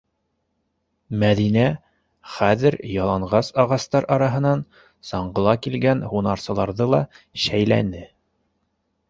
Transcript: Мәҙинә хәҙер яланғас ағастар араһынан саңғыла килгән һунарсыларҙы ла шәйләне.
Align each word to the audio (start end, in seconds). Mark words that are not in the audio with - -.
Мәҙинә 1.23 1.65
хәҙер 2.37 2.77
яланғас 2.93 3.51
ағастар 3.65 4.09
араһынан 4.17 4.65
саңғыла 5.11 5.55
килгән 5.67 6.03
һунарсыларҙы 6.15 6.91
ла 6.95 7.05
шәйләне. 7.47 8.05